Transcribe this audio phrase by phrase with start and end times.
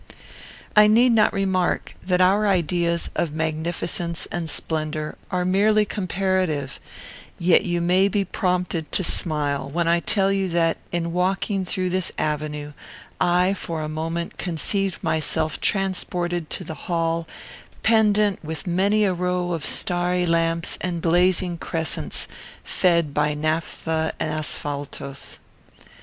[0.75, 6.79] I need not remark that our ideas of magnificence and splendour are merely comparative;
[7.37, 11.91] yet you may be prompted to smile when I tell you that, in walking through
[11.91, 12.73] this avenue,
[13.19, 17.27] I, for a moment, conceived myself transported to the hall
[17.83, 22.27] "pendent with many a row of starry lamps and blazing crescents
[22.63, 25.37] fed by naphtha and asphaltos."